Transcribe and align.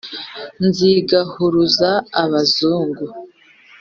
zigahuruza 0.75 1.89
abazungu, 2.23 3.03